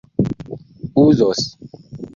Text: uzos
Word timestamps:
uzos 1.03 1.39